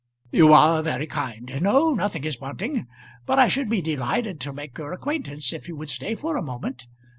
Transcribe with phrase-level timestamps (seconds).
[0.31, 1.61] "You are very kind.
[1.61, 2.87] No; nothing is wanting.
[3.27, 6.41] But I should be delighted to make your acquaintance if you would stay for a
[6.41, 6.87] moment.